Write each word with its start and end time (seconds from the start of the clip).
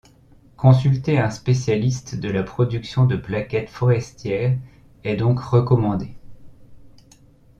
Consulter 0.57 1.19
un 1.19 1.29
spécialiste 1.29 2.15
de 2.15 2.27
la 2.27 2.41
production 2.41 3.05
de 3.05 3.15
plaquettes 3.15 3.69
forestières 3.69 4.57
est 5.03 5.15
donc 5.15 5.39
recommandé. 5.39 6.15